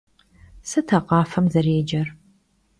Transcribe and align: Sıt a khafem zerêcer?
Sıt 0.69 0.89
a 0.97 0.99
khafem 1.07 1.45
zerêcer? 1.53 2.07